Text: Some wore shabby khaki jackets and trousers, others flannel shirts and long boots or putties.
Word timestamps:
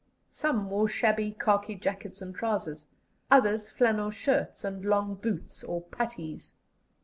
Some 0.31 0.71
wore 0.71 0.87
shabby 0.87 1.29
khaki 1.31 1.75
jackets 1.75 2.23
and 2.23 2.33
trousers, 2.33 2.87
others 3.29 3.69
flannel 3.69 4.09
shirts 4.09 4.63
and 4.63 4.83
long 4.83 5.13
boots 5.13 5.63
or 5.63 5.79
putties. 5.79 6.55